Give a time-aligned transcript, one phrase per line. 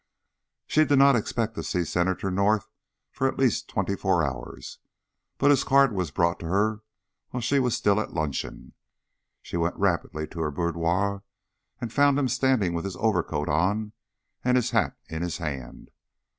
[0.65, 2.67] She did not expect to see Senator North
[3.11, 4.79] for at least twenty four hours,
[5.37, 6.81] but his card was brought to her
[7.29, 8.73] while she was still at luncheon.
[9.43, 11.21] She went rapidly to her boudoir,
[11.79, 13.91] and found him standing with his overcoat on
[14.43, 15.91] and his hat in his hand.